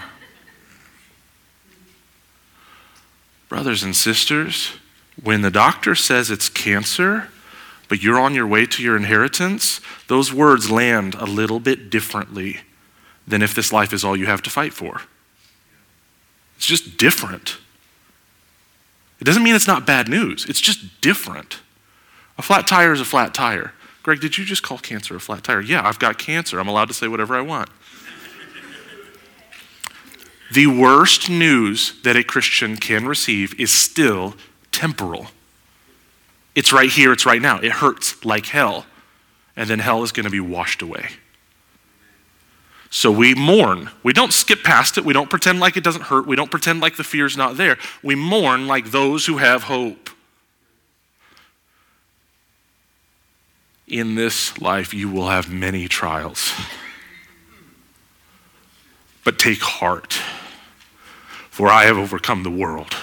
[3.50, 4.74] Brothers and sisters,
[5.22, 7.30] when the doctor says it's cancer,
[7.90, 12.62] but you're on your way to your inheritance, those words land a little bit differently
[13.28, 15.02] than if this life is all you have to fight for.
[16.56, 17.58] It's just different.
[19.20, 21.60] It doesn't mean it's not bad news, it's just different.
[22.38, 23.74] A flat tire is a flat tire.
[24.04, 25.60] Greg, did you just call cancer a flat tire?
[25.60, 26.60] Yeah, I've got cancer.
[26.60, 27.70] I'm allowed to say whatever I want.
[30.54, 34.36] the worst news that a Christian can receive is still
[34.78, 35.26] temporal.
[36.54, 37.60] It's right here, it's right now.
[37.60, 38.86] It hurts like hell.
[39.56, 41.10] And then hell is going to be washed away.
[42.92, 43.90] So we mourn.
[44.04, 45.04] We don't skip past it.
[45.04, 46.28] We don't pretend like it doesn't hurt.
[46.28, 47.78] We don't pretend like the fear's not there.
[48.04, 50.12] We mourn like those who have hope.
[53.88, 56.54] In this life, you will have many trials.
[59.24, 60.14] But take heart,
[61.50, 62.96] for I have overcome the world.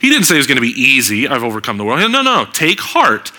[0.00, 1.26] He didn't say it was going to be easy.
[1.26, 2.00] I've overcome the world.
[2.00, 2.46] No, no, no.
[2.52, 3.32] Take heart.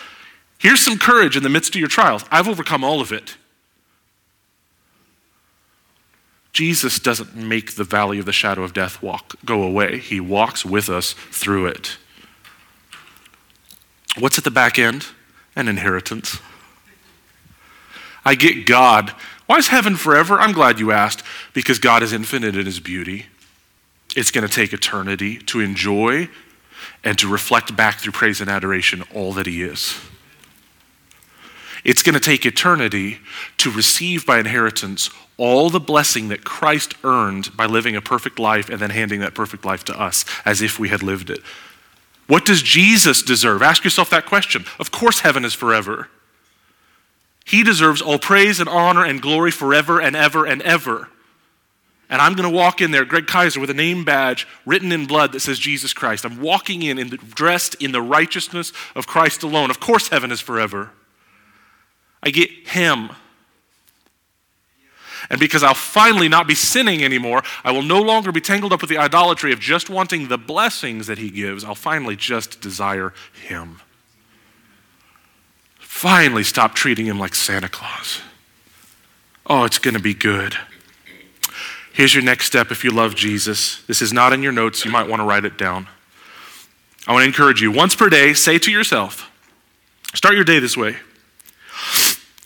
[0.57, 2.25] Here's some courage in the midst of your trials.
[2.29, 3.37] I've overcome all of it.
[6.51, 9.99] Jesus doesn't make the valley of the shadow of death walk go away.
[9.99, 11.97] He walks with us through it.
[14.17, 15.05] What's at the back end?
[15.55, 16.39] An inheritance.
[18.25, 19.11] I get God.
[19.45, 20.39] Why is heaven forever?
[20.39, 23.27] I'm glad you asked, because God is infinite in his beauty.
[24.15, 26.29] It's going to take eternity to enjoy
[27.03, 29.99] and to reflect back through praise and adoration all that He is.
[31.83, 33.19] It's going to take eternity
[33.57, 38.69] to receive by inheritance all the blessing that Christ earned by living a perfect life
[38.69, 41.39] and then handing that perfect life to us as if we had lived it.
[42.27, 43.61] What does Jesus deserve?
[43.61, 44.65] Ask yourself that question.
[44.79, 46.09] Of course, heaven is forever.
[47.45, 51.07] He deserves all praise and honor and glory forever and ever and ever.
[52.09, 55.05] And I'm going to walk in there, Greg Kaiser, with a name badge written in
[55.05, 56.25] blood that says Jesus Christ.
[56.25, 59.69] I'm walking in, dressed in the righteousness of Christ alone.
[59.69, 60.89] Of course, heaven is forever.
[62.23, 63.11] I get Him.
[65.29, 68.81] And because I'll finally not be sinning anymore, I will no longer be tangled up
[68.81, 71.63] with the idolatry of just wanting the blessings that He gives.
[71.63, 73.81] I'll finally just desire Him.
[75.77, 78.21] Finally stop treating Him like Santa Claus.
[79.45, 80.57] Oh, it's going to be good.
[81.93, 83.81] Here's your next step if you love Jesus.
[83.83, 84.85] This is not in your notes.
[84.85, 85.87] You might want to write it down.
[87.07, 89.31] I want to encourage you once per day, say to yourself,
[90.13, 90.97] start your day this way.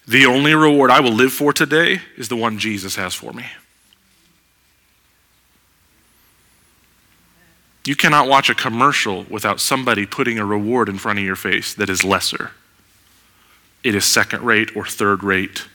[0.08, 3.46] The only reward I will live for today is the one Jesus has for me.
[7.86, 11.74] You cannot watch a commercial without somebody putting a reward in front of your face
[11.74, 12.52] that is lesser.
[13.84, 15.66] It is second rate or third rate.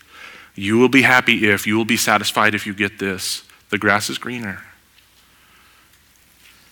[0.54, 3.42] You will be happy if, you will be satisfied if you get this.
[3.70, 4.62] The grass is greener.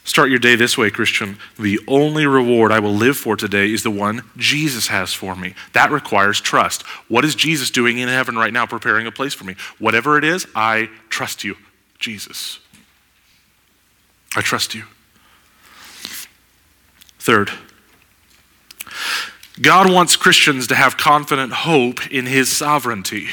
[0.07, 1.37] Start your day this way, Christian.
[1.59, 5.55] The only reward I will live for today is the one Jesus has for me.
[5.73, 6.83] That requires trust.
[7.09, 9.57] What is Jesus doing in heaven right now, preparing a place for me?
[9.81, 11.57] Whatever it is, I trust you,
[11.99, 12.61] Jesus.
[14.37, 14.85] I trust you.
[17.19, 17.51] Third,
[19.61, 23.27] God wants Christians to have confident hope in his sovereignty.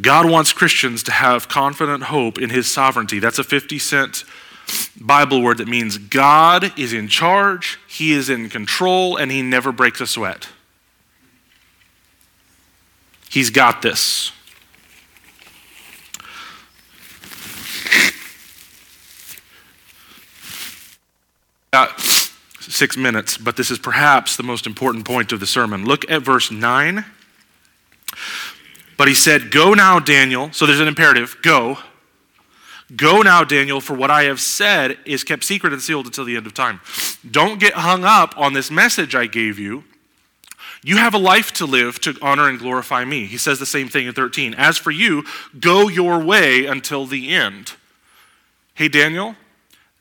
[0.00, 3.20] God wants Christians to have confident hope in his sovereignty.
[3.20, 4.24] That's a 50 cent
[5.00, 9.72] Bible word that means God is in charge, he is in control, and he never
[9.72, 10.48] breaks a sweat.
[13.28, 14.32] He's got this.
[21.72, 25.84] Got six minutes, but this is perhaps the most important point of the sermon.
[25.84, 27.04] Look at verse 9.
[28.96, 30.52] But he said, Go now, Daniel.
[30.52, 31.78] So there's an imperative go.
[32.94, 36.36] Go now, Daniel, for what I have said is kept secret and sealed until the
[36.36, 36.80] end of time.
[37.28, 39.84] Don't get hung up on this message I gave you.
[40.82, 43.24] You have a life to live to honor and glorify me.
[43.24, 44.54] He says the same thing in 13.
[44.54, 45.24] As for you,
[45.58, 47.72] go your way until the end.
[48.74, 49.34] Hey, Daniel,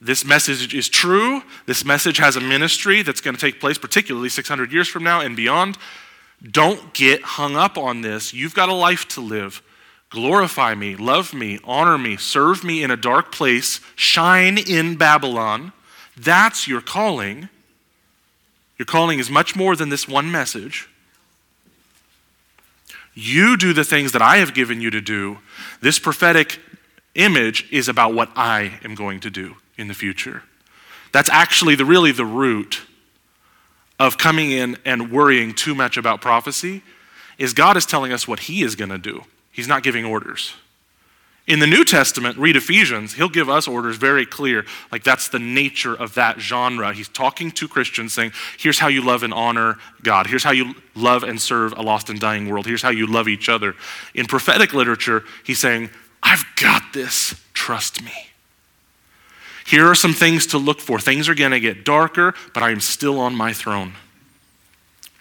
[0.02, 1.42] this message is true.
[1.66, 5.22] This message has a ministry that's going to take place, particularly 600 years from now
[5.22, 5.78] and beyond.
[6.50, 8.34] Don't get hung up on this.
[8.34, 9.62] You've got a life to live.
[10.10, 15.74] Glorify me, love me, honor me, serve me in a dark place, shine in Babylon.
[16.16, 17.50] That's your calling.
[18.78, 20.88] Your calling is much more than this one message.
[23.16, 25.40] You do the things that I have given you to do.
[25.82, 26.60] This prophetic
[27.16, 30.44] image is about what I am going to do in the future.
[31.12, 32.82] That's actually the really the root
[34.00, 36.82] of coming in and worrying too much about prophecy
[37.38, 39.24] is God is telling us what he is going to do.
[39.52, 40.54] He's not giving orders.
[41.46, 44.66] In the New Testament, read Ephesians, he'll give us orders very clear.
[44.94, 46.94] Like that's the nature of that genre.
[46.94, 50.28] He's talking to Christians saying, here's how you love and honor God.
[50.28, 52.66] Here's how you love and serve a lost and dying world.
[52.66, 53.76] Here's how you love each other.
[54.14, 55.90] In prophetic literature, he's saying,
[56.22, 57.36] I've got this.
[57.54, 58.14] Trust me.
[59.66, 61.00] Here are some things to look for.
[61.00, 63.94] Things are going to get darker, but I am still on my throne.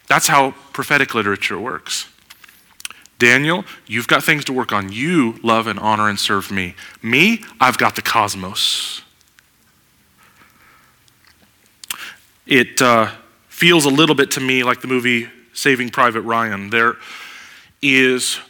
[0.08, 2.08] That's how prophetic literature works.
[3.18, 4.90] Daniel, you've got things to work on.
[4.90, 6.74] You love and honor and serve me.
[7.02, 9.02] Me, I've got the cosmos.
[12.46, 13.12] It uh,
[13.48, 16.70] feels a little bit to me like the movie Saving Private Ryan.
[16.70, 16.96] There
[17.80, 18.40] is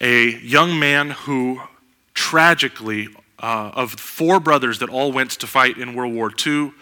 [0.00, 1.60] a young man who
[2.14, 3.08] tragically,
[3.38, 6.72] uh, of four brothers that all went to fight in World War II,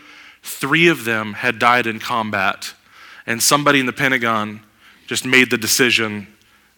[0.43, 2.75] three of them had died in combat.
[3.27, 4.61] And somebody in the Pentagon
[5.07, 6.29] just made the decision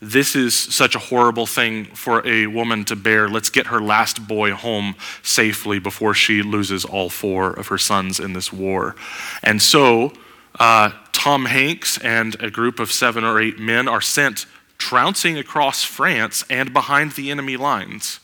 [0.01, 3.29] this is such a horrible thing for a woman to bear.
[3.29, 8.21] Let's get her last boy home safely before she loses all four of her sons
[8.21, 8.95] in this war.
[9.43, 10.13] And so,
[10.61, 14.45] uh, Tom Hanks and a group of seven or eight men are sent
[14.77, 18.21] trouncing across France and behind the enemy lines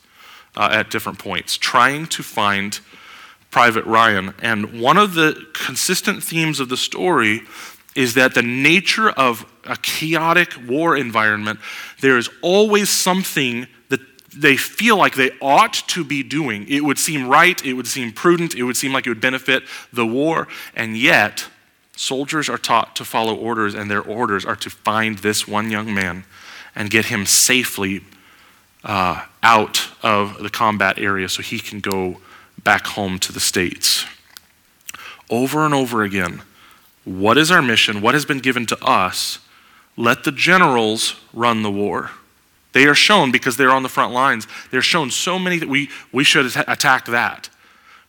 [0.57, 2.81] uh, at different points, trying to find
[3.51, 4.35] Private Ryan.
[4.41, 7.43] And one of the consistent themes of the story
[7.95, 11.61] is that the nature of a chaotic war environment,
[12.01, 14.01] there is always something that
[14.35, 16.67] they feel like they ought to be doing.
[16.69, 19.65] It would seem right, it would seem prudent, it would seem like it would benefit
[19.93, 21.47] the war, and yet
[21.95, 25.93] soldiers are taught to follow orders, and their orders are to find this one young
[25.93, 26.25] man
[26.75, 28.01] and get him safely
[28.85, 32.19] uh, out of the combat area so he can go
[32.63, 34.05] back home to the States.
[35.31, 36.43] Over and over again,
[37.05, 38.01] what is our mission?
[38.01, 39.39] What has been given to us?
[39.97, 42.11] Let the generals run the war.
[42.73, 44.47] They are shown because they're on the front lines.
[44.71, 47.51] They're shown so many that we, we should attack that.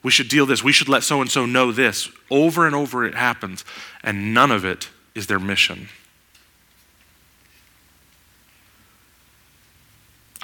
[0.01, 0.63] We should deal this.
[0.63, 2.09] We should let so and so know this.
[2.29, 3.65] Over and over it happens,
[4.03, 5.87] and none of it is their mission.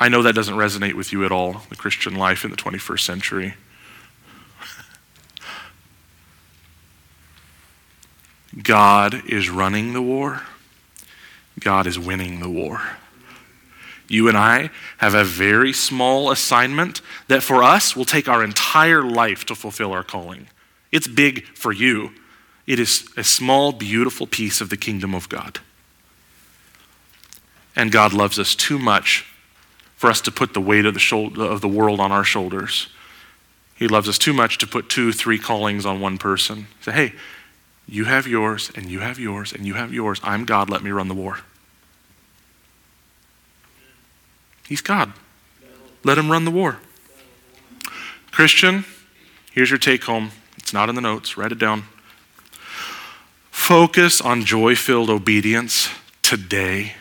[0.01, 3.01] I know that doesn't resonate with you at all, the Christian life in the 21st
[3.01, 3.55] century.
[8.63, 10.43] God is running the war,
[11.59, 12.81] God is winning the war.
[14.07, 19.03] You and I have a very small assignment that for us will take our entire
[19.03, 20.47] life to fulfill our calling.
[20.91, 22.11] It's big for you.
[22.65, 25.59] It is a small, beautiful piece of the kingdom of God.
[27.75, 29.27] And God loves us too much
[29.99, 32.87] for us to put the weight of the, shoulder, of the world on our shoulders.
[33.75, 36.67] He loves us too much to put two, three callings on one person.
[36.79, 37.13] Say, hey,
[37.85, 40.21] you have yours, and you have yours, and you have yours.
[40.23, 41.39] I'm God, let me run the war.
[44.69, 45.11] He's God.
[46.05, 46.79] Let him run the war.
[48.31, 48.85] Christian,
[49.51, 50.31] here's your take home.
[50.57, 51.83] It's not in the notes, write it down.
[53.51, 55.89] Focus on joy filled obedience
[56.21, 56.93] today.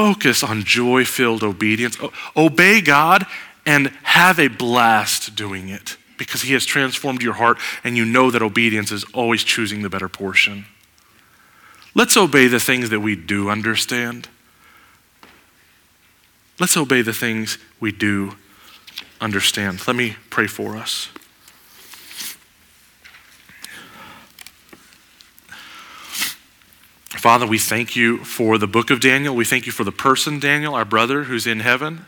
[0.00, 1.98] Focus on joy filled obedience.
[2.34, 3.26] Obey God
[3.66, 8.30] and have a blast doing it because He has transformed your heart and you know
[8.30, 10.64] that obedience is always choosing the better portion.
[11.94, 14.26] Let's obey the things that we do understand.
[16.58, 18.36] Let's obey the things we do
[19.20, 19.86] understand.
[19.86, 21.10] Let me pray for us.
[27.20, 29.36] Father, we thank you for the book of Daniel.
[29.36, 32.06] We thank you for the person, Daniel, our brother who's in heaven.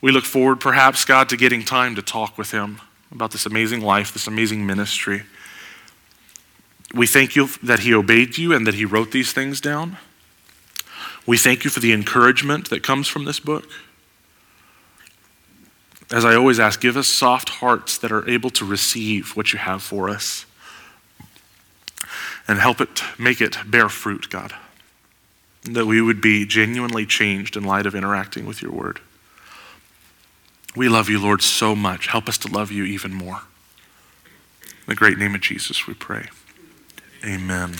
[0.00, 2.80] We look forward, perhaps, God, to getting time to talk with him
[3.12, 5.22] about this amazing life, this amazing ministry.
[6.92, 9.98] We thank you that he obeyed you and that he wrote these things down.
[11.24, 13.70] We thank you for the encouragement that comes from this book.
[16.10, 19.60] As I always ask, give us soft hearts that are able to receive what you
[19.60, 20.44] have for us
[22.48, 24.54] and help it make it bear fruit, God.
[25.64, 29.00] That we would be genuinely changed in light of interacting with your word.
[30.74, 32.06] We love you, Lord, so much.
[32.08, 33.42] Help us to love you even more.
[34.64, 36.28] In the great name of Jesus, we pray.
[37.24, 37.76] Amen.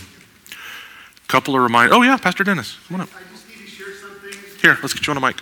[1.26, 1.96] Couple of reminders.
[1.96, 2.76] Oh, yeah, Pastor Dennis.
[2.86, 3.08] Come on up.
[3.16, 4.32] I just need to share something.
[4.60, 5.40] Here, let's get you on a mic.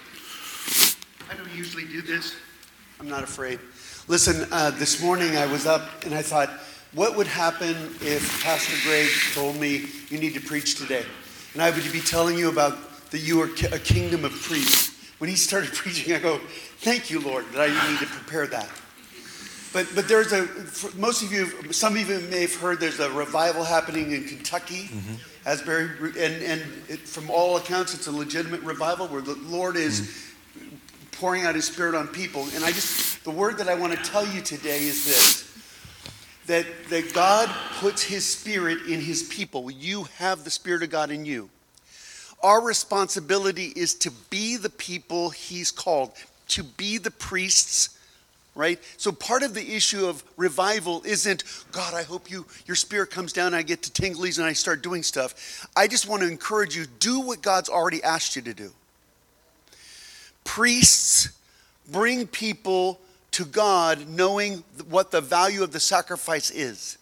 [1.29, 2.37] I don't usually do this.
[3.01, 3.59] I'm not afraid.
[4.07, 6.49] Listen, uh, this morning I was up and I thought,
[6.93, 7.71] what would happen
[8.01, 11.05] if Pastor Greg told me you need to preach today?
[11.55, 14.97] And I would be telling you about that you are a kingdom of priests.
[15.19, 16.39] When he started preaching, I go,
[16.79, 18.69] thank you, Lord, that I need to prepare that.
[19.73, 20.49] But, but there's a,
[20.97, 24.89] most of you, some of you may have heard there's a revival happening in Kentucky,
[24.89, 25.15] mm-hmm.
[25.47, 30.01] Asbury, and, and it, from all accounts, it's a legitimate revival where the Lord is
[30.01, 30.77] mm-hmm.
[31.13, 32.49] pouring out his spirit on people.
[32.55, 35.50] And I just, the word that I want to tell you today is this
[36.51, 37.49] that, that God
[37.79, 39.71] puts his spirit in his people.
[39.71, 41.49] You have the spirit of God in you.
[42.43, 46.11] Our responsibility is to be the people he's called,
[46.49, 47.97] to be the priests
[48.57, 53.09] right so part of the issue of revival isn't god i hope you your spirit
[53.09, 56.21] comes down and i get to tinglies and i start doing stuff i just want
[56.21, 58.73] to encourage you do what god's already asked you to do
[60.43, 61.29] priests
[61.93, 62.99] bring people
[63.33, 66.99] to God knowing what the value of the sacrifice is.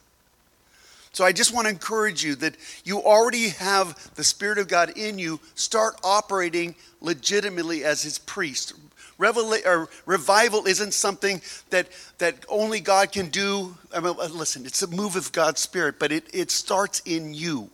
[1.12, 4.96] So I just want to encourage you that you already have the Spirit of God
[4.96, 5.40] in you.
[5.54, 8.74] Start operating legitimately as His priest.
[9.18, 13.76] Revival isn't something that, that only God can do.
[13.92, 17.34] I mean, uh, listen, it's a move of God's Spirit, but it, it starts in
[17.34, 17.68] you.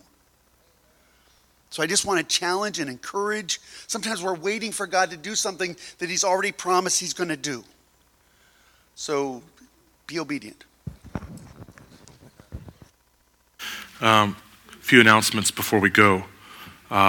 [1.69, 3.59] So I just want to challenge and encourage.
[3.85, 7.37] Sometimes we're waiting for God to do something that He's already promised He's going to
[7.37, 7.63] do.
[8.95, 9.43] So
[10.07, 10.63] be obedient.
[14.01, 14.35] Um,
[14.69, 16.23] a few announcements before we go.